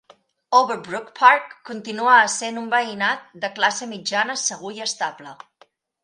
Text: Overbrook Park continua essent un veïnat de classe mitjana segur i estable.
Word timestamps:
Overbrook 0.59 1.09
Park 1.17 1.51
continua 1.69 2.15
essent 2.21 2.57
un 2.61 2.71
veïnat 2.71 3.27
de 3.43 3.51
classe 3.59 3.89
mitjana 3.91 4.37
segur 4.45 4.73
i 4.79 4.83
estable. 4.87 5.35